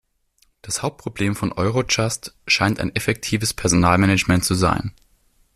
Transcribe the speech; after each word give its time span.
Das 0.63 0.81
Hauptproblem 0.81 1.35
von 1.35 1.51
Eurojust 1.51 2.33
scheint 2.47 2.79
ein 2.79 2.95
effektives 2.95 3.53
Personalmanagement 3.53 4.43
zu 4.43 4.55
sein. 4.55 4.93